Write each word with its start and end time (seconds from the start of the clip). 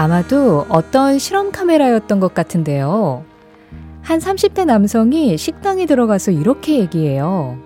아마도 0.00 0.64
어떤 0.70 1.18
실험 1.18 1.52
카메라였던 1.52 2.20
것 2.20 2.32
같은데요. 2.32 3.22
한 4.00 4.18
30대 4.18 4.64
남성이 4.64 5.36
식당에 5.36 5.84
들어가서 5.84 6.30
이렇게 6.30 6.78
얘기해요. 6.78 7.58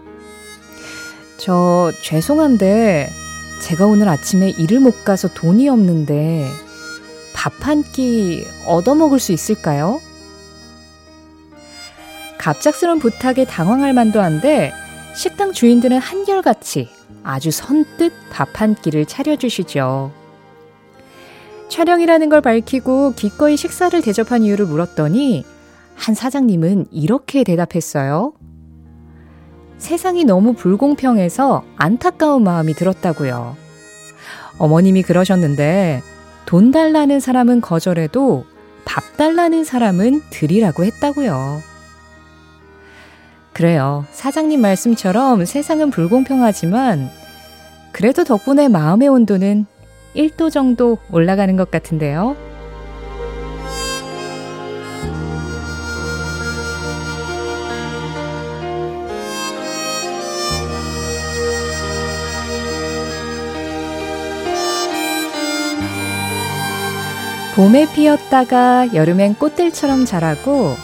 저, 1.37 1.93
죄송한데, 2.03 3.09
제가 3.63 3.87
오늘 3.87 4.09
아침에 4.09 4.51
일을 4.51 4.81
못 4.81 5.05
가서 5.05 5.29
돈이 5.29 5.69
없는데, 5.69 6.49
밥 7.35 7.53
한 7.65 7.85
끼 7.93 8.45
얻어먹을 8.67 9.21
수 9.21 9.31
있을까요? 9.31 10.01
갑작스런 12.39 12.99
부탁에 12.99 13.45
당황할 13.45 13.93
만도 13.93 14.21
한데, 14.21 14.73
식당 15.15 15.53
주인들은 15.53 15.99
한결같이 15.99 16.89
아주 17.23 17.53
선뜻 17.53 18.13
밥 18.31 18.61
한 18.61 18.75
끼를 18.75 19.07
차려주시죠. 19.07 20.24
촬영이라는 21.75 22.29
걸 22.29 22.41
밝히고 22.41 23.15
기꺼이 23.17 23.57
식사를 23.57 24.01
대접한 24.01 24.45
이유를 24.45 24.65
물었더니 24.67 25.45
한 25.97 26.15
사장님은 26.15 26.87
이렇게 26.93 27.43
대답했어요. 27.43 28.33
세상이 29.79 30.23
너무 30.23 30.53
불공평해서 30.53 31.65
안타까운 31.75 32.45
마음이 32.45 32.75
들었다고요. 32.75 33.57
어머님이 34.59 35.03
그러셨는데 35.03 36.01
돈 36.47 36.71
달라는 36.71 37.19
사람은 37.19 37.61
거절해도 37.61 38.45
밥 38.85 39.17
달라는 39.17 39.65
사람은 39.65 40.23
드리라고 40.31 40.85
했다고요. 40.85 41.61
그래요. 43.53 44.07
사장님 44.13 44.61
말씀처럼 44.61 45.45
세상은 45.45 45.91
불공평하지만 45.91 47.11
그래도 47.91 48.23
덕분에 48.23 48.69
마음의 48.69 49.09
온도는 49.09 49.67
1도 50.15 50.51
정도 50.51 50.99
올라가는 51.11 51.57
것 51.57 51.71
같은데요. 51.71 52.37
봄에 67.55 67.87
피었다가 67.93 68.95
여름엔 68.95 69.37
꽃들처럼 69.37 70.07
자라고 70.07 70.75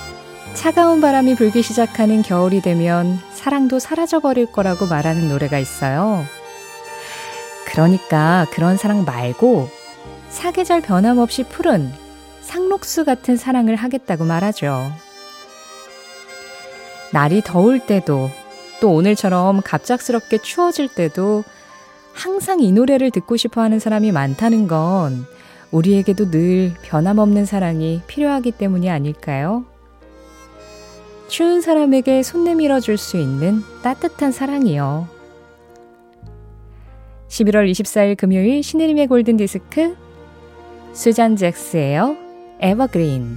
차가운 0.54 1.00
바람이 1.00 1.34
불기 1.34 1.62
시작하는 1.62 2.22
겨울이 2.22 2.60
되면 2.60 3.18
사랑도 3.32 3.80
사라져버릴 3.80 4.46
거라고 4.52 4.86
말하는 4.86 5.28
노래가 5.28 5.58
있어요. 5.58 6.24
그러니까 7.80 8.44
그런 8.52 8.76
사랑 8.76 9.06
말고 9.06 9.70
사계절 10.28 10.82
변함없이 10.82 11.44
푸른 11.44 11.90
상록수 12.42 13.06
같은 13.06 13.38
사랑을 13.38 13.74
하겠다고 13.74 14.26
말하죠. 14.26 14.92
날이 17.10 17.40
더울 17.42 17.78
때도 17.80 18.28
또 18.82 18.92
오늘처럼 18.92 19.62
갑작스럽게 19.62 20.38
추워질 20.42 20.88
때도 20.88 21.42
항상 22.12 22.60
이 22.60 22.70
노래를 22.70 23.10
듣고 23.12 23.38
싶어 23.38 23.62
하는 23.62 23.78
사람이 23.78 24.12
많다는 24.12 24.68
건 24.68 25.24
우리에게도 25.70 26.30
늘 26.30 26.74
변함없는 26.82 27.46
사랑이 27.46 28.02
필요하기 28.06 28.52
때문이 28.52 28.90
아닐까요? 28.90 29.64
추운 31.28 31.62
사람에게 31.62 32.22
손 32.24 32.44
내밀어 32.44 32.78
줄 32.80 32.98
수 32.98 33.16
있는 33.16 33.62
따뜻한 33.82 34.32
사랑이요. 34.32 35.19
11월 37.30 37.70
24일 37.70 38.16
금요일 38.16 38.62
신혜림의 38.62 39.06
골든 39.06 39.36
디스크 39.36 39.96
수잔 40.92 41.36
잭스예요. 41.36 42.16
에버그린 42.58 43.36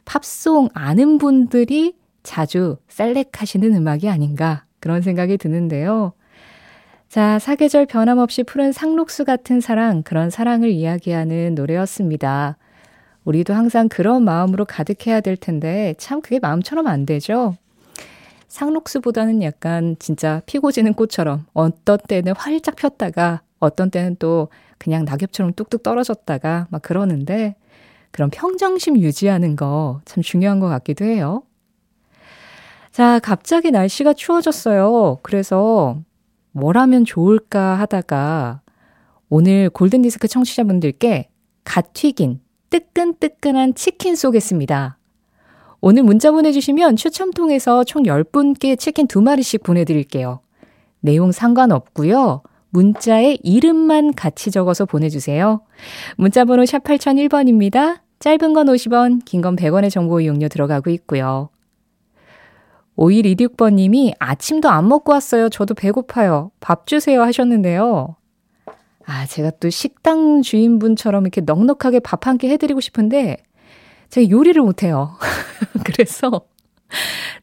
팝송 0.05 0.71
아는 0.75 1.19
분들이 1.19 1.95
자주 2.23 2.77
셀렉하시는 2.89 3.75
음악이 3.75 4.09
아닌가 4.09 4.65
그런 4.81 5.03
생각이 5.03 5.39
드는데요. 5.39 6.13
자, 7.09 7.39
사계절 7.39 7.87
변함없이 7.87 8.43
푸른 8.43 8.73
상록수 8.73 9.25
같은 9.25 9.61
사랑, 9.61 10.03
그런 10.03 10.29
사랑을 10.29 10.71
이야기하는 10.71 11.55
노래였습니다. 11.55 12.57
우리도 13.25 13.55
항상 13.55 13.89
그런 13.89 14.25
마음으로 14.25 14.65
가득해야 14.65 15.21
될 15.21 15.37
텐데, 15.37 15.95
참 15.99 16.21
그게 16.21 16.39
마음처럼 16.41 16.87
안 16.87 17.07
되죠? 17.07 17.57
상록수보다는 18.49 19.43
약간 19.43 19.97
진짜 19.99 20.41
피고 20.47 20.71
지는 20.73 20.95
꽃처럼 20.95 21.47
어떤 21.53 21.99
때는 21.99 22.35
활짝 22.37 22.77
폈다가 22.77 23.43
어떤 23.59 23.91
때는 23.91 24.17
또 24.19 24.49
그냥 24.79 25.05
낙엽처럼 25.05 25.53
뚝뚝 25.55 25.83
떨어졌다가 25.83 26.69
막 26.71 26.83
그러는데 26.83 27.57
그런 28.11 28.31
평정심 28.31 28.99
유지하는 28.99 29.57
거 29.57 30.01
참 30.05 30.23
중요한 30.23 30.61
것 30.61 30.69
같기도 30.69 31.05
해요. 31.05 31.43
자, 32.93 33.19
갑자기 33.19 33.71
날씨가 33.71 34.15
추워졌어요. 34.15 35.19
그래서 35.23 35.99
뭘 36.53 36.79
하면 36.79 37.05
좋을까 37.05 37.75
하다가 37.75 38.63
오늘 39.29 39.69
골든디스크 39.69 40.29
청취자분들께 40.29 41.29
갓 41.65 41.93
튀긴 41.93 42.41
뜨끈뜨끈한 42.71 43.75
치킨 43.75 44.17
쏘겠습니다. 44.17 44.97
오늘 45.81 46.03
문자 46.03 46.31
보내주시면 46.31 46.97
추첨 46.97 47.31
통해서 47.33 47.85
총 47.85 48.05
10분께 48.05 48.79
치킨 48.79 49.07
2마리씩 49.07 49.63
보내드릴게요. 49.63 50.41
내용 51.01 51.33
상관없고요. 51.33 52.43
문자에 52.71 53.39
이름만 53.43 54.15
같이 54.15 54.51
적어서 54.51 54.85
보내주세요. 54.85 55.61
문자 56.17 56.45
번호 56.45 56.65
샵 56.67 56.83
8001번입니다. 56.85 58.01
짧은 58.19 58.53
건 58.55 58.67
50원, 58.67 59.25
긴 59.25 59.43
건 59.43 59.57
100원의 59.57 59.91
정보 59.91 60.21
이용료 60.21 60.49
들어가고 60.49 60.91
있고요. 60.91 61.51
5126번님이 62.97 64.15
아침도 64.19 64.69
안 64.71 64.89
먹고 64.89 65.13
왔어요. 65.13 65.49
저도 65.51 65.75
배고파요. 65.75 66.51
밥 66.61 66.87
주세요 66.87 67.23
하셨는데요. 67.23 68.17
아, 69.05 69.27
제가 69.27 69.51
또 69.61 69.69
식당 69.71 70.43
주인분처럼 70.43 71.23
이렇게 71.25 71.41
넉넉하게 71.43 72.01
밥 72.01 72.27
한 72.27 72.39
끼 72.39 72.49
해드리고 72.49 72.81
싶은데 72.81 73.37
제가 74.11 74.31
요리를 74.31 74.61
못해요. 74.63 75.17
그래서 75.85 76.47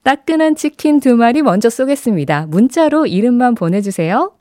따끈한 0.04 0.56
치킨 0.56 1.00
두 1.00 1.16
마리 1.16 1.42
먼저 1.42 1.70
쏘겠습니다. 1.70 2.48
문자로 2.48 3.06
이름만 3.06 3.56
보내주세요. 3.56 4.34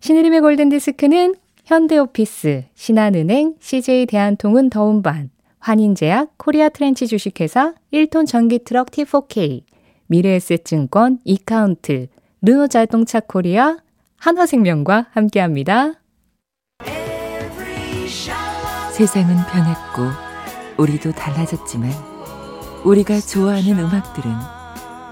신혜림의 0.00 0.40
골든디스크는 0.40 1.34
현대오피스, 1.64 2.64
신한은행, 2.74 3.56
CJ대한통운 3.60 4.70
더운반, 4.70 5.30
환인제약, 5.58 6.38
코리아 6.38 6.68
트렌치 6.68 7.06
주식회사, 7.06 7.74
1톤 7.92 8.26
전기트럭 8.26 8.90
T4K, 8.90 9.64
미래에셋증권, 10.06 11.18
이카운트, 11.24 12.06
르노자동차 12.40 13.20
코리아, 13.20 13.76
한화생명과 14.18 15.08
함께합니다. 15.10 15.94
세상은 18.92 19.36
변했고 19.52 20.27
우리도 20.78 21.10
달라졌지만 21.12 21.90
우리가 22.84 23.20
좋아하는 23.20 23.80
음악들은 23.80 24.30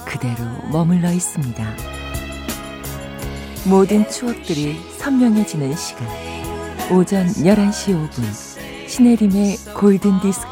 그대로 0.07 0.45
머물러 0.71 1.11
있습니다. 1.11 1.65
모든 3.69 4.09
추억들이 4.09 4.77
선명해지는 4.99 5.75
시간. 5.75 6.07
오전 6.93 7.27
11시 7.27 8.09
5분. 8.09 8.89
신혜림의 8.89 9.57
골든 9.77 10.21
디스크. 10.21 10.49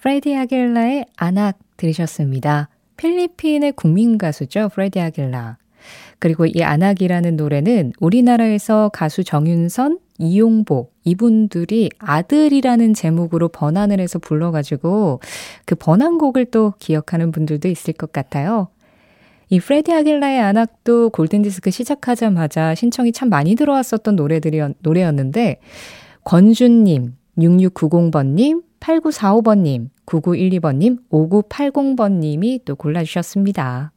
프레디 0.00 0.36
아길라의 0.36 1.06
Anak 1.16 1.58
들으셨습니다. 1.76 2.68
필리핀의 2.96 3.72
국민 3.72 4.16
가수죠. 4.16 4.68
프레디 4.68 5.00
아길라. 5.00 5.56
그리고 6.20 6.46
이 6.46 6.62
Anak이라는 6.62 7.34
노래는 7.34 7.94
우리나라에서 7.98 8.90
가수 8.92 9.24
정윤선, 9.24 9.98
이용복 10.22 10.94
이분들이 11.04 11.90
아들이라는 11.98 12.94
제목으로 12.94 13.48
번안을 13.48 14.00
해서 14.00 14.18
불러가지고 14.18 15.20
그 15.66 15.74
번안곡을 15.74 16.46
또 16.46 16.74
기억하는 16.78 17.32
분들도 17.32 17.68
있을 17.68 17.92
것 17.94 18.12
같아요. 18.12 18.68
이 19.48 19.60
프레디 19.60 19.92
아길라의 19.92 20.40
안악도 20.40 21.10
골든디스크 21.10 21.70
시작하자마자 21.70 22.74
신청이 22.74 23.12
참 23.12 23.28
많이 23.28 23.54
들어왔었던 23.54 24.16
노래들이 24.16 24.60
노래였는데 24.78 25.60
권준님, 26.24 27.16
6690번님, 27.36 28.62
8945번님, 28.80 29.88
9912번님, 30.06 30.98
5980번님이 31.10 32.64
또 32.64 32.76
골라주셨습니다. 32.76 33.92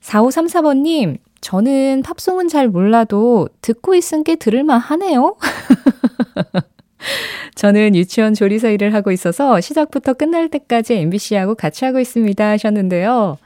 4534번님, 0.00 1.18
저는 1.40 2.02
팝송은 2.02 2.48
잘 2.48 2.68
몰라도 2.68 3.48
듣고 3.62 3.94
있은 3.94 4.24
게 4.24 4.36
들을만 4.36 4.78
하네요. 4.80 5.36
저는 7.54 7.94
유치원 7.94 8.34
조리사 8.34 8.68
일을 8.70 8.94
하고 8.94 9.12
있어서 9.12 9.60
시작부터 9.60 10.14
끝날 10.14 10.48
때까지 10.48 10.94
MBC하고 10.94 11.54
같이 11.54 11.84
하고 11.84 12.00
있습니다 12.00 12.48
하셨는데요. 12.50 13.38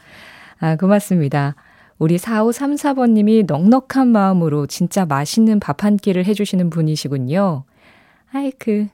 아, 0.59 0.77
고맙습니다. 0.77 1.55
우리 1.99 2.17
4534번님이 2.17 3.47
넉넉한 3.47 4.09
마음으로 4.09 4.67
진짜 4.67 5.05
맛있는 5.07 5.61
밥 5.61 5.85
한 5.85 5.97
끼를 5.97 6.25
해주시는 6.25 6.71
분이시군요. 6.71 7.65
아이, 8.33 8.51
그, 8.59 8.89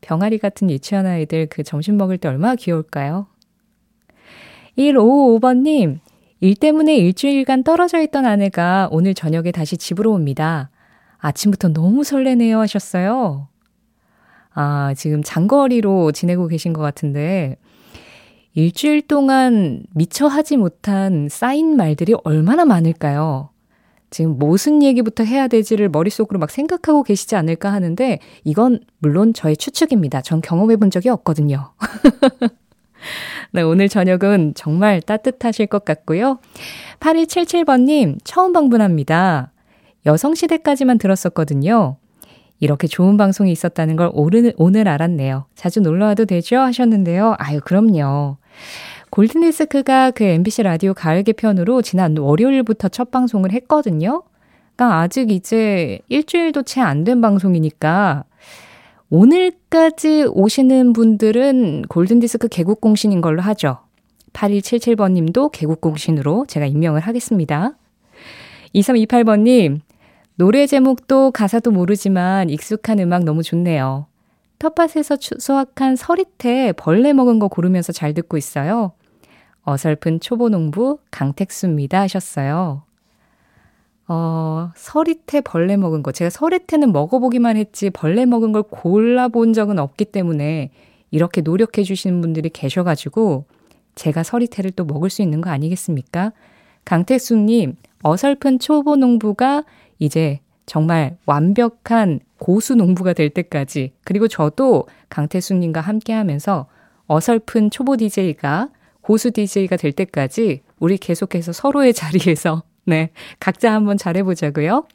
병아리 0.00 0.38
같은 0.38 0.70
유치원 0.70 1.06
아이들 1.06 1.46
그 1.46 1.62
점심 1.62 1.96
먹을 1.96 2.18
때 2.18 2.28
얼마나 2.28 2.54
귀여울까요? 2.54 3.26
155번님, 4.76 5.98
일 6.40 6.54
때문에 6.54 6.96
일주일간 6.96 7.64
떨어져 7.64 8.00
있던 8.02 8.24
아내가 8.24 8.88
오늘 8.92 9.14
저녁에 9.14 9.50
다시 9.50 9.76
집으로 9.76 10.12
옵니다. 10.12 10.70
아침부터 11.18 11.68
너무 11.68 12.04
설레네요 12.04 12.60
하셨어요. 12.60 13.48
아, 14.54 14.94
지금 14.96 15.22
장거리로 15.22 16.12
지내고 16.12 16.46
계신 16.46 16.72
것 16.72 16.80
같은데, 16.80 17.56
일주일 18.54 19.02
동안 19.06 19.82
미처 19.94 20.26
하지 20.26 20.56
못한 20.56 21.28
쌓인 21.28 21.76
말들이 21.76 22.14
얼마나 22.24 22.64
많을까요? 22.64 23.50
지금 24.10 24.38
무슨 24.38 24.82
얘기부터 24.82 25.22
해야 25.22 25.48
되지를 25.48 25.90
머릿속으로 25.90 26.38
막 26.38 26.50
생각하고 26.50 27.02
계시지 27.02 27.36
않을까 27.36 27.72
하는데, 27.72 28.18
이건 28.44 28.80
물론 28.98 29.32
저의 29.34 29.56
추측입니다. 29.56 30.22
전 30.22 30.40
경험해 30.40 30.76
본 30.76 30.90
적이 30.90 31.10
없거든요. 31.10 31.72
네, 33.52 33.62
오늘 33.62 33.88
저녁은 33.88 34.52
정말 34.54 35.00
따뜻하실 35.00 35.66
것 35.66 35.84
같고요. 35.84 36.38
8277번님, 37.00 38.18
처음 38.24 38.52
방문합니다. 38.52 39.52
여성시대까지만 40.06 40.98
들었었거든요. 40.98 41.96
이렇게 42.60 42.86
좋은 42.88 43.16
방송이 43.16 43.52
있었다는 43.52 43.96
걸 43.96 44.10
오늘, 44.12 44.52
오늘 44.56 44.88
알았네요. 44.88 45.46
자주 45.54 45.80
놀러 45.80 46.06
와도 46.06 46.24
되죠? 46.24 46.58
하셨는데요. 46.58 47.34
아유, 47.38 47.60
그럼요. 47.64 48.36
골든디스크가 49.10 50.10
그 50.10 50.24
MBC 50.24 50.64
라디오 50.64 50.92
가을 50.92 51.22
개편으로 51.22 51.82
지난 51.82 52.16
월요일부터 52.16 52.88
첫 52.88 53.10
방송을 53.10 53.52
했거든요. 53.52 54.22
그러니까 54.76 55.00
아직 55.00 55.30
이제 55.30 56.00
일주일도 56.08 56.62
채 56.64 56.80
안 56.80 57.04
된 57.04 57.20
방송이니까 57.20 58.24
오늘까지 59.10 60.26
오시는 60.30 60.92
분들은 60.92 61.82
골든디스크 61.88 62.48
개국공신인 62.48 63.20
걸로 63.20 63.40
하죠. 63.42 63.78
8177번 64.34 65.12
님도 65.12 65.48
개국공신으로 65.48 66.44
제가 66.46 66.66
임명을 66.66 67.00
하겠습니다. 67.00 67.72
2328번 68.74 69.40
님, 69.40 69.80
노래 70.34 70.66
제목도 70.66 71.30
가사도 71.30 71.70
모르지만 71.70 72.50
익숙한 72.50 72.98
음악 73.00 73.24
너무 73.24 73.42
좋네요. 73.42 74.06
텃밭에서 74.58 75.16
수확한 75.38 75.96
서리태 75.96 76.74
벌레 76.76 77.12
먹은 77.12 77.38
거 77.38 77.48
고르면서 77.48 77.92
잘 77.92 78.12
듣고 78.12 78.36
있어요. 78.36 78.92
어설픈 79.62 80.20
초보 80.20 80.48
농부 80.48 80.98
강택수입니다 81.10 82.00
하셨어요. 82.00 82.82
어, 84.08 84.72
서리태 84.74 85.42
벌레 85.42 85.76
먹은 85.76 86.02
거. 86.02 86.12
제가 86.12 86.30
서리태는 86.30 86.92
먹어보기만 86.92 87.58
했지 87.58 87.90
벌레 87.90 88.24
먹은 88.24 88.52
걸 88.52 88.62
골라본 88.62 89.52
적은 89.52 89.78
없기 89.78 90.06
때문에 90.06 90.70
이렇게 91.10 91.42
노력해 91.42 91.82
주시는 91.82 92.20
분들이 92.22 92.48
계셔가지고 92.48 93.44
제가 93.94 94.22
서리태를 94.22 94.70
또 94.72 94.84
먹을 94.84 95.10
수 95.10 95.20
있는 95.20 95.40
거 95.42 95.50
아니겠습니까? 95.50 96.32
강태수님, 96.86 97.76
어설픈 98.02 98.58
초보 98.58 98.96
농부가 98.96 99.64
이제 99.98 100.40
정말 100.64 101.16
완벽한 101.26 102.20
고수 102.38 102.74
농부가 102.76 103.12
될 103.12 103.30
때까지 103.30 103.92
그리고 104.04 104.28
저도 104.28 104.86
강태수님과 105.10 105.80
함께 105.80 106.12
하면서 106.12 106.66
어설픈 107.08 107.70
초보 107.70 107.96
DJ가 107.96 108.70
고수 109.00 109.32
DJ가 109.32 109.76
될 109.76 109.92
때까지 109.92 110.62
우리 110.78 110.96
계속해서 110.96 111.52
서로의 111.52 111.92
자리에서 111.92 112.62
네. 112.88 113.10
각자 113.38 113.72
한번 113.74 113.98
잘해보자고요. 113.98 114.86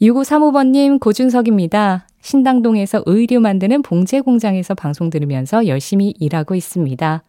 6535번님, 0.00 1.00
고준석입니다. 1.00 2.06
신당동에서 2.20 3.02
의류 3.06 3.40
만드는 3.40 3.82
봉제 3.82 4.20
공장에서 4.20 4.74
방송 4.74 5.10
들으면서 5.10 5.66
열심히 5.66 6.14
일하고 6.20 6.54
있습니다. 6.54 7.24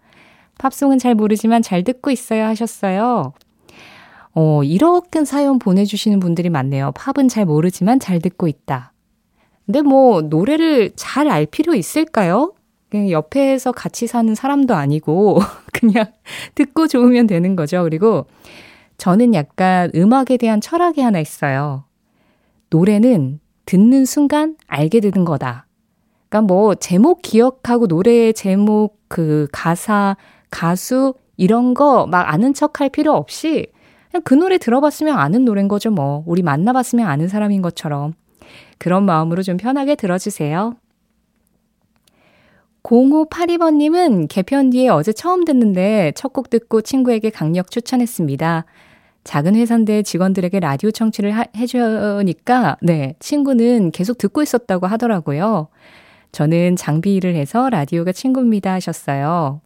팝송은 0.59 0.99
잘 0.99 1.15
모르지만 1.15 1.63
잘 1.63 1.83
듣고 1.83 2.11
있어요 2.11 2.45
하셨어요. 2.45 3.33
어, 4.33 4.63
이렇게 4.63 5.25
사연 5.25 5.57
보내주시는 5.57 6.19
분들이 6.19 6.49
많네요. 6.49 6.92
팝은 6.92 7.27
잘 7.27 7.45
모르지만 7.45 7.99
잘 7.99 8.19
듣고 8.19 8.47
있다. 8.47 8.94
근데 9.66 9.81
뭐, 9.81 10.21
노래를 10.21 10.92
잘 10.95 11.27
알 11.30 11.47
필요 11.47 11.73
있을까요? 11.73 12.54
그냥 12.89 13.09
옆에서 13.09 13.71
같이 13.71 14.06
사는 14.06 14.35
사람도 14.35 14.75
아니고, 14.75 15.39
그냥 15.73 16.06
듣고 16.54 16.87
좋으면 16.87 17.25
되는 17.25 17.56
거죠. 17.56 17.83
그리고 17.83 18.27
저는 19.01 19.33
약간 19.33 19.89
음악에 19.95 20.37
대한 20.37 20.61
철학이 20.61 21.01
하나 21.01 21.19
있어요. 21.19 21.85
노래는 22.69 23.39
듣는 23.65 24.05
순간 24.05 24.57
알게 24.67 24.99
되는 24.99 25.25
거다. 25.25 25.65
그러니까 26.29 26.53
뭐 26.53 26.75
제목 26.75 27.23
기억하고 27.23 27.87
노래 27.87 28.31
제목 28.31 28.99
그 29.07 29.47
가사 29.51 30.17
가수 30.51 31.15
이런 31.35 31.73
거 31.73 32.05
막 32.05 32.31
아는 32.31 32.53
척 32.53 32.79
할 32.79 32.89
필요 32.89 33.13
없이 33.13 33.65
그냥 34.11 34.21
그 34.23 34.35
노래 34.35 34.59
들어봤으면 34.59 35.17
아는 35.17 35.45
노래인 35.45 35.67
거죠 35.67 35.89
뭐. 35.89 36.23
우리 36.27 36.43
만나봤으면 36.43 37.07
아는 37.07 37.27
사람인 37.27 37.63
것처럼. 37.63 38.13
그런 38.77 39.05
마음으로 39.05 39.41
좀 39.41 39.57
편하게 39.57 39.95
들어주세요. 39.95 40.75
0582번님은 42.83 44.27
개편 44.29 44.69
뒤에 44.69 44.89
어제 44.89 45.11
처음 45.11 45.43
듣는데 45.43 46.11
첫 46.15 46.33
곡 46.33 46.51
듣고 46.51 46.81
친구에게 46.81 47.31
강력 47.31 47.71
추천했습니다. 47.71 48.65
작은 49.23 49.56
회사인데 49.56 50.04
직원들에게 50.04 50.59
라디오 50.59 50.92
청취를 50.92 51.31
하, 51.31 51.45
해주니까, 51.56 52.78
네, 52.81 53.16
친구는 53.19 53.92
계속 53.92 54.18
듣고 54.18 54.42
있었다고 54.42 54.87
하더라고요. 54.87 55.68
저는 56.31 56.75
장비 56.75 57.16
일을 57.16 57.35
해서 57.35 57.69
라디오가 57.69 58.11
친구입니다 58.11 58.73
하셨어요. 58.73 59.61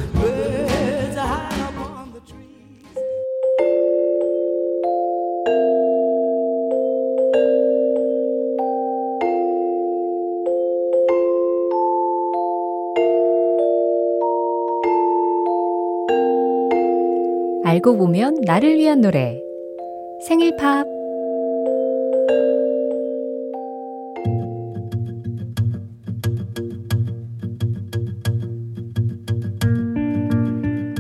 알고 17.81 17.97
보면 17.97 18.43
나를 18.45 18.77
위한 18.77 19.01
노래 19.01 19.41
생일 20.27 20.55
팝 20.57 20.87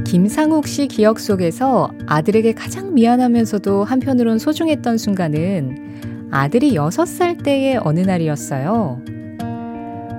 김상욱 0.07 0.67
씨 0.67 0.89
기억 0.89 1.21
속에서 1.21 1.91
아들에게 2.07 2.53
가장 2.55 2.95
미안하면서도 2.95 3.85
한편으론 3.85 4.39
소중했던 4.39 4.97
순간은 4.97 6.29
아들이 6.31 6.73
6살 6.73 7.45
때의 7.45 7.79
어느 7.83 8.01
날이었어요. 8.01 9.03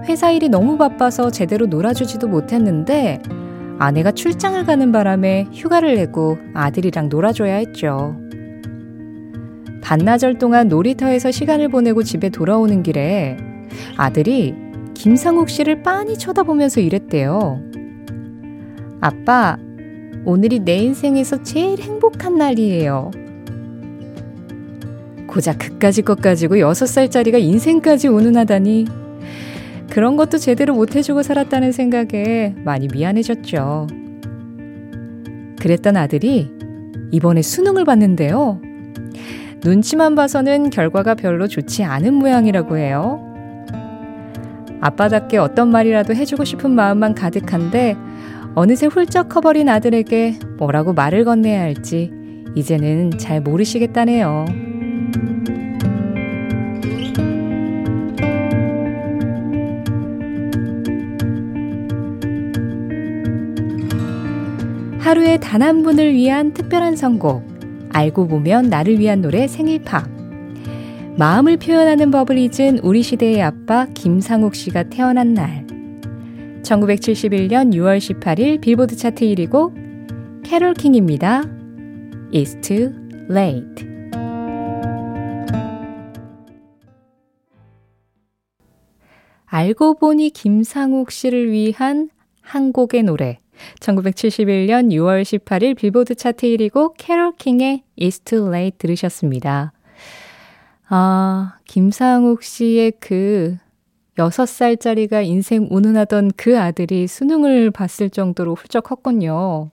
회사 0.06 0.32
일이 0.32 0.48
너무 0.48 0.78
바빠서 0.78 1.32
제대로 1.32 1.66
놀아주지도 1.66 2.28
못했는데 2.28 3.20
아내가 3.82 4.12
출장을 4.12 4.64
가는 4.64 4.92
바람에 4.92 5.48
휴가를 5.52 5.96
내고 5.96 6.38
아들이랑 6.54 7.10
놀아줘야 7.10 7.56
했죠. 7.56 8.16
반나절 9.82 10.38
동안 10.38 10.68
놀이터에서 10.68 11.32
시간을 11.32 11.70
보내고 11.70 12.04
집에 12.04 12.30
돌아오는 12.30 12.84
길에 12.84 13.38
아들이 13.98 14.54
김상욱 14.94 15.50
씨를 15.50 15.82
빤히 15.82 16.16
쳐다보면서 16.16 16.80
이랬대요. 16.80 17.60
아빠, 19.02 19.58
오늘이 20.26 20.60
내 20.60 20.78
인생에서 20.78 21.42
제일 21.42 21.80
행복한 21.80 22.38
날이에요. 22.38 23.10
고작 25.26 25.58
그까지 25.58 26.04
것 26.04 26.22
가지고 26.22 26.58
6살짜리가 26.58 27.42
인생까지 27.42 28.10
운운하다니 28.10 29.01
그런 29.92 30.16
것도 30.16 30.38
제대로 30.38 30.74
못해주고 30.74 31.22
살았다는 31.22 31.74
생각에 31.74 32.56
많이 32.64 32.88
미안해졌죠. 32.88 33.88
그랬던 35.60 35.98
아들이 35.98 36.50
이번에 37.12 37.42
수능을 37.42 37.84
봤는데요. 37.84 38.62
눈치만 39.64 40.16
봐서는 40.16 40.70
결과가 40.70 41.16
별로 41.16 41.46
좋지 41.48 41.84
않은 41.84 42.14
모양이라고 42.14 42.78
해요. 42.78 43.22
아빠답게 44.80 45.38
어떤 45.38 45.70
말이라도 45.70 46.16
해주고 46.16 46.46
싶은 46.46 46.72
마음만 46.72 47.14
가득한데 47.14 47.98
어느새 48.56 48.88
훌쩍 48.88 49.28
커버린 49.28 49.68
아들에게 49.68 50.40
뭐라고 50.58 50.94
말을 50.94 51.26
건네야 51.26 51.62
할지 51.62 52.12
이제는 52.56 53.12
잘 53.18 53.42
모르시겠다네요. 53.42 54.71
하루에 65.12 65.36
단 65.36 65.62
한 65.62 65.84
분을 65.84 66.14
위한 66.14 66.54
특별한 66.54 66.96
선곡. 66.96 67.44
알고 67.90 68.30
보면 68.30 68.70
나를 68.70 68.98
위한 68.98 69.20
노래 69.20 69.46
생일팝. 69.46 70.10
마음을 71.18 71.58
표현하는 71.58 72.12
법을 72.12 72.38
잊은 72.38 72.80
우리 72.82 73.04
시대의 73.04 73.42
아빠 73.42 73.88
김상욱 73.88 74.56
씨가 74.56 74.84
태어난 74.84 75.34
날. 75.34 75.68
1971년 76.64 77.74
6월 77.74 77.98
18일 77.98 78.62
빌보드 78.62 78.96
차트 78.96 79.26
1위고 79.26 80.44
캐롤 80.44 80.76
킹입니다. 80.76 81.44
It's 82.32 82.62
too 82.62 82.94
late. 83.30 83.86
알고 89.44 89.96
보니 89.96 90.30
김상욱 90.30 91.12
씨를 91.12 91.52
위한 91.52 92.10
한 92.40 92.72
곡의 92.72 93.04
노래. 93.04 93.41
1971년 93.80 94.92
6월 94.92 95.24
18일 95.24 95.76
빌보드 95.76 96.16
차트 96.16 96.48
1위고 96.48 96.94
캐롤 96.98 97.34
킹의 97.38 97.84
It's 97.98 98.24
Too 98.26 98.48
Late 98.48 98.78
들으셨습니다. 98.78 99.74
아, 100.90 101.58
김상욱 101.66 102.44
씨의 102.44 102.94
그 103.00 103.58
6살짜리가 104.18 105.26
인생 105.26 105.68
운운하던 105.70 106.32
그 106.36 106.60
아들이 106.60 107.08
수능을 107.08 107.72
봤을 107.72 108.10
정도로 108.10 108.56
훌쩍 108.56 108.84
컸군요. 108.84 109.72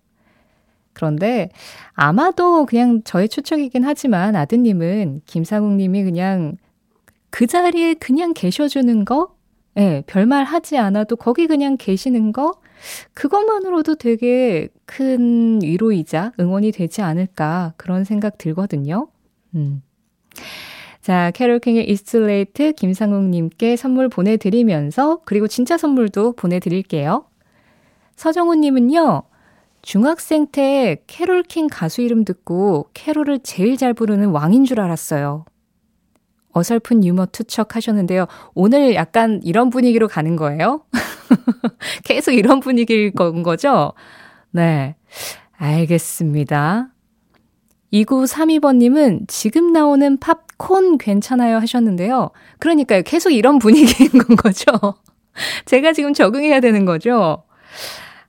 그런데 0.92 1.50
아마도 1.94 2.66
그냥 2.66 3.02
저의 3.04 3.28
추측이긴 3.28 3.84
하지만 3.84 4.34
아드님은 4.34 5.22
김상욱 5.26 5.74
님이 5.74 6.02
그냥 6.02 6.56
그 7.30 7.46
자리에 7.46 7.94
그냥 7.94 8.32
계셔주는 8.34 9.04
거? 9.04 9.34
예, 9.76 9.80
네, 9.80 10.02
별말 10.06 10.44
하지 10.44 10.76
않아도 10.76 11.14
거기 11.14 11.46
그냥 11.46 11.76
계시는 11.76 12.32
거? 12.32 12.60
그것만으로도 13.14 13.96
되게 13.96 14.68
큰 14.86 15.60
위로이자 15.62 16.32
응원이 16.38 16.72
되지 16.72 17.02
않을까 17.02 17.74
그런 17.76 18.04
생각 18.04 18.38
들거든요. 18.38 19.08
음. 19.54 19.82
자, 21.00 21.30
캐롤킹의 21.30 21.88
It's 21.88 22.19
Too 22.19 22.42
Late 22.42 22.72
김상욱님께 22.72 23.76
선물 23.76 24.08
보내드리면서 24.08 25.20
그리고 25.24 25.48
진짜 25.48 25.78
선물도 25.78 26.32
보내드릴게요. 26.32 27.24
서정훈님은요, 28.16 29.22
중학생 29.80 30.46
때 30.48 31.02
캐롤킹 31.06 31.68
가수 31.70 32.02
이름 32.02 32.24
듣고 32.24 32.88
캐롤을 32.92 33.40
제일 33.42 33.76
잘 33.76 33.94
부르는 33.94 34.28
왕인 34.30 34.64
줄 34.64 34.80
알았어요. 34.80 35.44
어설픈 36.52 37.04
유머 37.04 37.26
투척 37.26 37.76
하셨는데요. 37.76 38.26
오늘 38.54 38.94
약간 38.94 39.40
이런 39.44 39.70
분위기로 39.70 40.08
가는 40.08 40.36
거예요? 40.36 40.82
계속 42.04 42.32
이런 42.32 42.60
분위기일 42.60 43.12
건 43.12 43.42
거죠? 43.42 43.92
네. 44.50 44.96
알겠습니다. 45.56 46.88
2932번님은 47.92 49.26
지금 49.28 49.72
나오는 49.72 50.18
팝콘 50.18 50.98
괜찮아요 50.98 51.56
하셨는데요. 51.58 52.30
그러니까요. 52.58 53.02
계속 53.02 53.30
이런 53.30 53.58
분위기인 53.58 54.10
건 54.10 54.36
거죠. 54.36 54.66
제가 55.64 55.92
지금 55.92 56.12
적응해야 56.12 56.60
되는 56.60 56.84
거죠. 56.84 57.44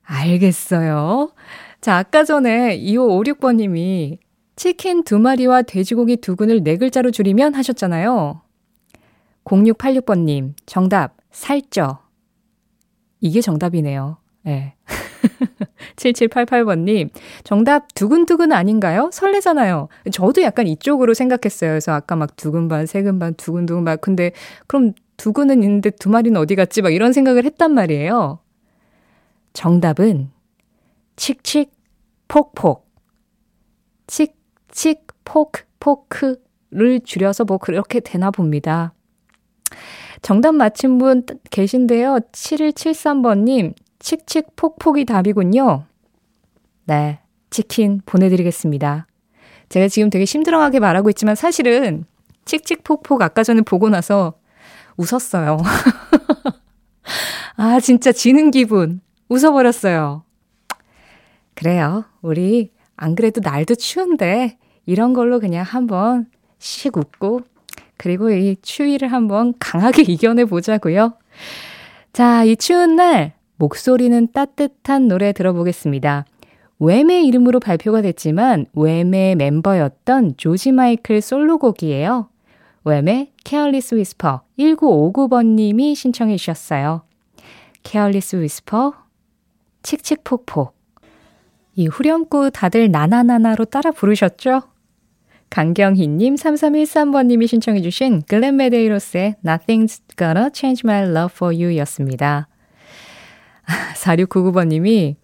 알겠어요. 0.04 1.32
자, 1.82 1.98
아까 1.98 2.24
전에 2.24 2.80
2556번님이 2.80 4.18
치킨 4.56 5.04
두 5.04 5.20
마리와 5.20 5.62
돼지고기 5.62 6.18
두 6.18 6.36
근을 6.36 6.64
네 6.64 6.78
글자로 6.78 7.12
줄이면 7.12 7.54
하셨잖아요. 7.54 8.42
0686번님, 9.46 10.54
정답, 10.66 11.16
살쪄. 11.32 12.00
이게 13.22 13.42
정답이네요. 13.42 14.18
예. 14.48 14.50
네. 14.50 14.76
7788번님, 15.96 17.10
정답 17.44 17.94
두근두근 17.94 18.52
아닌가요? 18.52 19.10
설레잖아요. 19.12 19.90
저도 20.12 20.42
약간 20.42 20.68
이쪽으로 20.68 21.14
생각했어요. 21.14 21.72
그래서 21.72 21.92
아까 21.92 22.16
막 22.16 22.36
두근 22.36 22.68
반, 22.68 22.86
세근 22.86 23.20
반, 23.20 23.34
두근두근 23.34 23.84
반. 23.84 23.98
근데 24.00 24.32
그럼 24.68 24.94
두근은 25.18 25.62
있는데 25.64 25.90
두 25.90 26.10
마리는 26.10 26.40
어디 26.40 26.56
갔지? 26.56 26.82
막 26.82 26.94
이런 26.94 27.12
생각을 27.12 27.44
했단 27.44 27.74
말이에요. 27.74 28.40
정답은 29.54 30.32
칙칙, 31.18 31.72
폭폭. 32.30 32.88
칙, 34.08 34.36
칙, 34.72 35.06
포크, 35.26 35.64
포크를 35.80 37.02
줄여서 37.04 37.44
뭐 37.44 37.58
그렇게 37.58 38.00
되나 38.00 38.32
봅니다. 38.32 38.94
정답 40.22 40.54
맞힌 40.56 40.98
분 40.98 41.26
계신데요. 41.50 42.20
7173번님, 42.32 43.74
칙칙폭폭이 44.00 45.06
답이군요. 45.06 45.86
네, 46.86 47.20
치킨 47.50 48.02
보내드리겠습니다. 48.06 49.08
제가 49.70 49.88
지금 49.88 50.10
되게 50.10 50.26
심드렁하게 50.26 50.80
말하고 50.80 51.10
있지만 51.12 51.36
사실은 51.36 52.06
칙칙폭폭 52.46 53.22
아까 53.22 53.44
전에 53.44 53.62
보고 53.62 53.90
나서 53.90 54.34
웃었어요. 54.98 55.58
아, 57.56 57.80
진짜 57.80 58.12
지는 58.12 58.52
기분. 58.52 59.02
웃어버렸어요. 59.30 60.24
그래요. 61.54 62.06
우리 62.22 62.72
안 62.96 63.16
그래도 63.16 63.42
날도 63.42 63.76
추운데 63.76 64.58
이런 64.86 65.14
걸로 65.14 65.40
그냥 65.40 65.64
한번 65.64 66.26
씩 66.58 66.98
웃고 66.98 67.42
그리고 68.00 68.32
이 68.32 68.56
추위를 68.62 69.12
한번 69.12 69.54
강하게 69.60 70.04
이겨내 70.08 70.46
보자고요. 70.46 71.14
자, 72.14 72.46
이 72.46 72.56
추운 72.56 72.96
날 72.96 73.34
목소리는 73.58 74.30
따뜻한 74.32 75.10
노래 75.10 75.34
들어보겠습니다. 75.34 76.26
웸의 76.80 77.28
이름으로 77.28 77.60
발표가 77.60 78.02
됐지만 78.02 78.66
웸의 78.74 79.36
멤버였던 79.36 80.38
조지 80.38 80.72
마이클 80.72 81.20
솔로곡이에요. 81.20 82.30
웸의 82.86 83.34
Careless 83.44 83.96
Whisper 83.96 84.44
1959번님이 84.58 85.94
신청해 85.94 86.38
주셨어요. 86.38 87.02
Careless 87.84 88.38
Whisper 88.38 88.94
칙칙폭폭 89.84 90.74
이 91.76 91.88
후렴구 91.88 92.52
다들 92.52 92.92
나나나나로 92.92 93.66
따라 93.66 93.92
부르셨죠? 93.92 94.62
강경희님, 95.50 96.36
3313번님이 96.36 97.48
신청해주신 97.48 98.24
글렌 98.28 98.56
메데이로스의 98.58 99.36
Nothing's 99.44 100.02
Gonna 100.18 100.50
Change 100.54 100.82
My 100.86 101.04
Love 101.04 101.34
For 101.34 101.56
You 101.56 101.76
였습니다. 101.80 102.48
4699번님이 103.96 105.16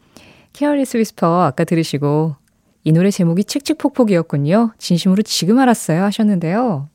Careless 0.53 0.98
Whisper 0.98 1.44
아까 1.44 1.63
들으시고 1.63 2.36
이 2.84 2.91
노래 2.91 3.12
제목이 3.12 3.44
칙칙폭폭이었군요. 3.44 4.74
진심으로 4.77 5.24
지금 5.24 5.60
알았어요 5.60 6.03
하셨는데요. 6.03 6.89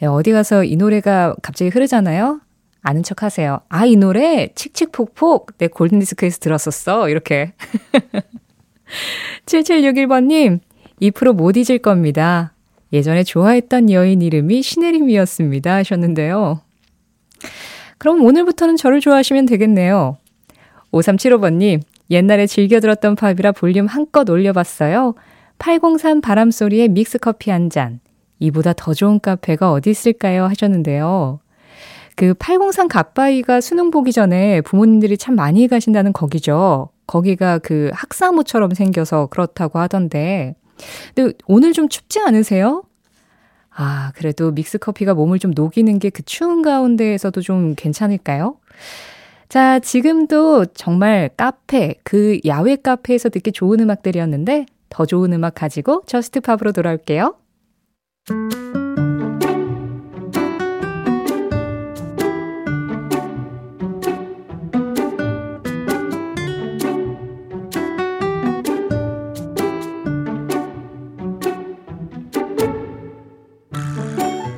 네, 0.00 0.06
어디 0.06 0.32
가서 0.32 0.64
이 0.64 0.76
노래가 0.76 1.34
갑자기 1.42 1.70
흐르잖아요. 1.70 2.40
아는 2.82 3.02
척 3.02 3.22
하세요. 3.22 3.60
아, 3.68 3.84
이 3.84 3.96
노래 3.96 4.48
칙칙폭폭 4.54 5.58
내 5.58 5.68
골든디스크에서 5.68 6.38
들었었어. 6.38 7.08
이렇게. 7.08 7.52
7761번님, 9.46 10.60
2%못 11.00 11.56
잊을 11.56 11.78
겁니다. 11.78 12.52
예전에 12.92 13.24
좋아했던 13.24 13.90
여인 13.90 14.22
이름이 14.22 14.62
신혜림이었습니다. 14.62 15.74
하셨는데요. 15.74 16.60
그럼 17.98 18.22
오늘부터는 18.22 18.76
저를 18.76 19.00
좋아하시면 19.00 19.46
되겠네요. 19.46 20.16
5375번님, 20.92 21.80
옛날에 22.10 22.46
즐겨 22.46 22.80
들었던 22.80 23.16
팝이라 23.16 23.52
볼륨 23.52 23.86
한껏 23.86 24.28
올려봤어요. 24.28 25.14
803 25.58 26.20
바람소리에 26.20 26.88
믹스커피 26.88 27.50
한 27.50 27.70
잔. 27.70 28.00
이보다 28.38 28.74
더 28.74 28.92
좋은 28.92 29.18
카페가 29.18 29.72
어디 29.72 29.90
있을까요? 29.90 30.44
하셨는데요. 30.44 31.40
그 32.16 32.34
803 32.34 32.88
갓바위가 32.88 33.60
수능 33.60 33.90
보기 33.90 34.12
전에 34.12 34.60
부모님들이 34.60 35.18
참 35.18 35.34
많이 35.34 35.68
가신다는 35.68 36.12
거기죠. 36.12 36.90
거기가 37.06 37.58
그 37.58 37.90
학사모처럼 37.92 38.74
생겨서 38.74 39.26
그렇다고 39.26 39.78
하던데. 39.78 40.54
근데 41.14 41.32
오늘 41.46 41.72
좀 41.72 41.88
춥지 41.88 42.20
않으세요? 42.20 42.84
아, 43.70 44.12
그래도 44.16 44.50
믹스커피가 44.52 45.14
몸을 45.14 45.38
좀 45.38 45.52
녹이는 45.54 45.98
게 45.98 46.10
그 46.10 46.22
추운 46.24 46.62
가운데에서도 46.62 47.40
좀 47.42 47.74
괜찮을까요? 47.76 48.56
자, 49.48 49.78
지금도 49.78 50.66
정말 50.74 51.30
카페, 51.36 51.94
그 52.02 52.40
야외 52.46 52.76
카페에서 52.76 53.28
듣기 53.28 53.52
좋은 53.52 53.80
음악들이었는데 53.80 54.66
더 54.88 55.06
좋은 55.06 55.32
음악 55.32 55.54
가지고 55.56 56.02
저스트 56.06 56.40
팝으로 56.40 56.72
돌아올게요. 56.72 57.34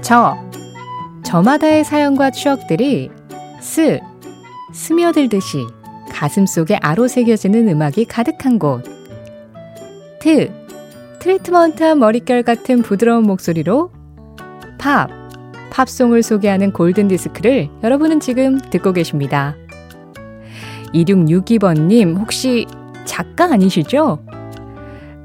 저, 0.09 0.39
저마다의 1.23 1.85
사연과 1.85 2.31
추억들이 2.31 3.11
스, 3.61 4.01
스며들듯이 4.73 5.67
가슴 6.11 6.47
속에 6.47 6.79
아로 6.81 7.09
새겨지는 7.09 7.69
음악이 7.69 8.07
가득한 8.07 8.59
곳. 8.59 8.85
트, 10.19 10.51
트리트먼트한 11.19 11.99
머릿결 11.99 12.43
같은 12.43 12.81
부드러운 12.81 13.25
목소리로 13.25 13.93
팝, 14.79 15.11
팝송을 15.69 16.23
소개하는 16.23 16.73
골든 16.73 17.09
디스크를 17.09 17.69
여러분은 17.83 18.21
지금 18.21 18.59
듣고 18.59 18.95
계십니다. 18.95 19.57
2662번님, 20.95 22.17
혹시 22.19 22.67
작가 23.05 23.53
아니시죠? 23.53 24.25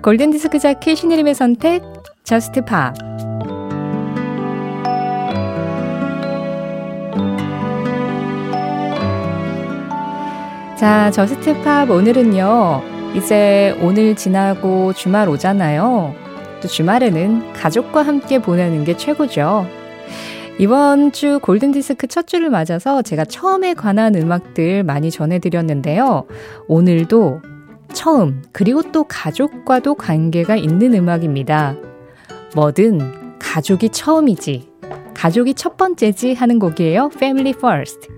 골든디스크 0.02 0.60
자켓 0.60 0.98
신혜림의 0.98 1.36
선택, 1.36 1.82
Just 2.26 2.66
Pop. 2.66 3.13
자, 10.76 11.12
Just 11.12 11.57
Pop 11.57 11.92
오늘은요. 11.92 12.82
이제 13.16 13.78
오늘 13.80 14.16
지나고 14.16 14.92
주말 14.94 15.30
오잖아요. 15.30 16.16
또 16.62 16.68
주말에는 16.68 17.54
가족과 17.54 18.02
함께 18.02 18.40
보내는 18.40 18.84
게 18.84 18.98
최고죠. 18.98 19.68
이번 20.58 21.12
주 21.12 21.40
골든디스크 21.42 22.08
첫 22.08 22.26
주를 22.28 22.50
맞아서 22.50 23.02
제가 23.04 23.26
처음에 23.26 23.76
관한 23.76 24.16
음악들 24.16 24.84
많이 24.84 25.12
전해드렸는데요. 25.12 26.26
오늘도 26.68 27.42
처음, 27.94 28.42
그리고 28.52 28.82
또 28.92 29.04
가족과도 29.04 29.94
관계가 29.94 30.56
있는 30.56 30.96
음악입니다. 30.96 31.76
뭐든 32.56 33.38
가족이 33.40 33.90
처음이지, 33.90 34.70
가족이 35.14 35.54
첫 35.54 35.78
번째지 35.78 36.34
하는 36.34 36.58
곡이에요. 36.58 37.12
Family 37.14 37.54
First. 37.58 38.10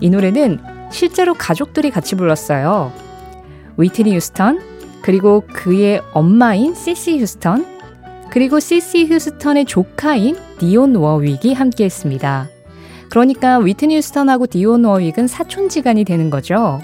이 0.00 0.10
노래는 0.10 0.73
실제로 0.90 1.34
가족들이 1.34 1.90
같이 1.90 2.14
불렀어요. 2.14 2.92
위트니 3.76 4.14
휴스턴, 4.14 4.60
그리고 5.02 5.42
그의 5.52 6.00
엄마인 6.12 6.74
시시 6.74 7.18
휴스턴, 7.18 7.66
그리고 8.30 8.60
시시 8.60 9.06
휴스턴의 9.06 9.64
조카인 9.66 10.36
디온 10.58 10.94
워윅이 10.96 11.54
함께 11.54 11.84
했습니다. 11.84 12.48
그러니까 13.10 13.58
위트니 13.58 13.96
휴스턴하고 13.96 14.46
디온 14.46 14.84
워윅은 14.84 15.26
사촌지간이 15.28 16.04
되는 16.04 16.30
거죠. 16.30 16.80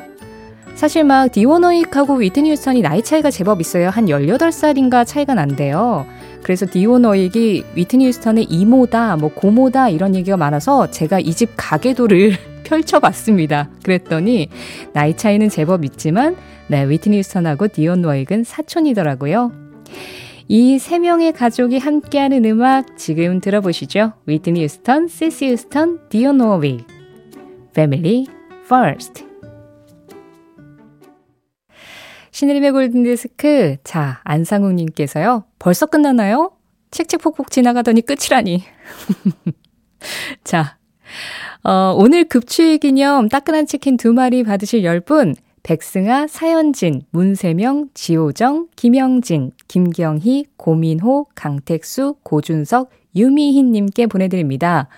사실 0.74 1.04
막 1.04 1.30
디온 1.32 1.64
워윅하고 1.64 2.14
위트니 2.16 2.52
휴스턴이 2.52 2.82
나이 2.82 3.02
차이가 3.02 3.30
제법 3.30 3.60
있어요. 3.60 3.90
한 3.90 4.06
18살인가 4.06 5.06
차이가 5.06 5.34
난대요. 5.34 6.06
그래서 6.42 6.66
디온 6.70 7.04
워윅이 7.04 7.64
위트니 7.74 8.06
휴스턴의 8.06 8.44
이모다, 8.44 9.16
뭐 9.16 9.30
고모다 9.34 9.88
이런 9.90 10.14
얘기가 10.14 10.36
많아서 10.36 10.90
제가 10.90 11.20
이 11.20 11.32
집 11.32 11.50
가계도를 11.56 12.36
펼쳐봤습니다. 12.70 13.68
그랬더니 13.82 14.48
나이 14.92 15.16
차이는 15.16 15.48
제법 15.48 15.84
있지만 15.84 16.36
네, 16.68 16.88
위트니 16.88 17.18
휴스턴하고 17.18 17.68
디온 17.68 18.04
워윅은 18.04 18.44
사촌이더라고요. 18.44 19.52
이 20.48 20.78
세 20.78 20.98
명의 20.98 21.32
가족이 21.32 21.78
함께하는 21.78 22.44
음악 22.44 22.96
지금 22.96 23.40
들어보시죠. 23.40 24.14
위트니 24.26 24.64
휴스턴, 24.64 25.06
시시 25.08 25.50
휴스턴, 25.50 26.08
디온 26.08 26.40
워윅. 26.40 26.86
Family 27.70 28.26
First. 28.64 29.24
신의림의 32.32 32.72
골든디스크. 32.72 33.76
자, 33.84 34.20
안상욱님께서요. 34.24 35.44
벌써 35.58 35.86
끝나나요? 35.86 36.52
칙칙폭폭 36.90 37.50
지나가더니 37.50 38.00
끝이라니. 38.02 38.64
자, 40.44 40.78
어, 41.64 41.94
오늘 41.96 42.24
급추일 42.24 42.78
기념 42.78 43.28
따끈한 43.28 43.66
치킨 43.66 43.96
두 43.96 44.12
마리 44.12 44.42
받으실 44.42 44.82
10분, 44.82 45.36
백승아, 45.62 46.26
사연진, 46.26 47.02
문세명, 47.10 47.88
지호정, 47.94 48.68
김영진, 48.76 49.52
김경희, 49.68 50.46
고민호, 50.56 51.26
강택수, 51.34 52.16
고준석, 52.22 52.90
유미희님께 53.14 54.06
보내드립니다. 54.06 54.88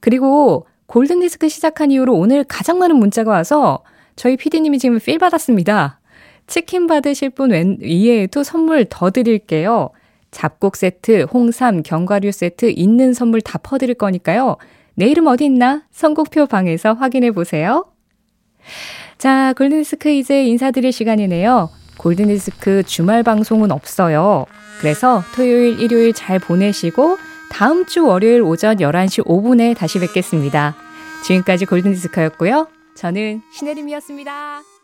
그리고 0.00 0.66
골든디스크 0.86 1.48
시작한 1.48 1.90
이후로 1.90 2.14
오늘 2.14 2.44
가장 2.44 2.78
많은 2.78 2.96
문자가 2.96 3.30
와서 3.30 3.82
저희 4.16 4.36
PD님이 4.36 4.78
지금 4.78 4.98
필 4.98 5.18
받았습니다. 5.18 6.00
치킨 6.46 6.86
받으실 6.86 7.30
분 7.30 7.78
이외에도 7.80 8.42
선물 8.42 8.84
더 8.90 9.10
드릴게요. 9.10 9.90
잡곡 10.32 10.76
세트, 10.76 11.22
홍삼, 11.32 11.82
견과류 11.82 12.32
세트 12.32 12.70
있는 12.70 13.14
선물 13.14 13.40
다 13.40 13.58
퍼드릴 13.58 13.94
거니까요. 13.94 14.56
내일은 15.00 15.26
어디 15.28 15.46
있나? 15.46 15.82
선곡표 15.90 16.44
방에서 16.44 16.92
확인해 16.92 17.30
보세요. 17.30 17.86
자, 19.16 19.54
골든디스크 19.56 20.10
이제 20.10 20.44
인사드릴 20.44 20.92
시간이네요. 20.92 21.70
골든디스크 21.96 22.82
주말 22.82 23.22
방송은 23.22 23.70
없어요. 23.72 24.44
그래서 24.78 25.22
토요일, 25.34 25.80
일요일 25.80 26.12
잘 26.12 26.38
보내시고 26.38 27.16
다음 27.50 27.86
주 27.86 28.06
월요일 28.06 28.42
오전 28.42 28.76
11시 28.76 29.24
5분에 29.24 29.74
다시 29.74 29.98
뵙겠습니다. 30.00 30.76
지금까지 31.24 31.64
골든디스크였고요. 31.64 32.68
저는 32.94 33.40
신혜림이었습니다. 33.54 34.79